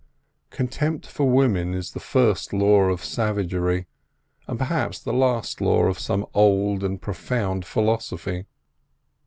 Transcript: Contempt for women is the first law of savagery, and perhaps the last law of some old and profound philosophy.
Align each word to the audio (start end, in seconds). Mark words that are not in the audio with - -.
Contempt 0.49 1.05
for 1.05 1.29
women 1.29 1.75
is 1.75 1.91
the 1.91 1.99
first 1.99 2.53
law 2.53 2.85
of 2.85 3.05
savagery, 3.05 3.85
and 4.47 4.57
perhaps 4.57 4.97
the 4.97 5.13
last 5.13 5.61
law 5.61 5.83
of 5.83 5.99
some 5.99 6.25
old 6.33 6.83
and 6.83 6.99
profound 6.99 7.65
philosophy. 7.67 8.47